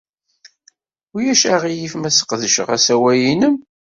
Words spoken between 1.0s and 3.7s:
Ulac aɣilif ma sqedceɣ asawal-nnem?